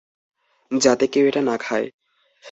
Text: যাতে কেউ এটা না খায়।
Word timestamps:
যাতে 0.71 1.05
কেউ 1.07 1.25
এটা 1.27 1.41
না 1.41 1.55
খায়। 1.57 1.87